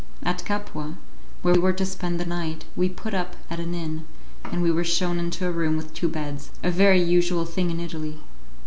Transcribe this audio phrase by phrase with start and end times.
[0.23, 0.97] At Capua,
[1.43, 4.07] where we were to spend the night, we put up at an inn,
[4.45, 8.17] and were shown into a room with two beds a very usual thing in Italy.